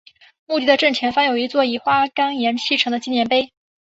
[0.47, 3.53] 墓地的正前方有一座以花岗岩砌成的纪念碑。